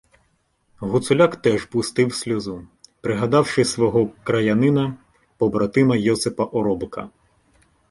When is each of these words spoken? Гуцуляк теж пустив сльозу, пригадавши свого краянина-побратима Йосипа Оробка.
Гуцуляк 0.81 1.35
теж 1.41 1.65
пустив 1.65 2.13
сльозу, 2.15 2.67
пригадавши 3.01 3.65
свого 3.65 4.09
краянина-побратима 4.23 5.95
Йосипа 5.97 6.43
Оробка. 6.43 7.09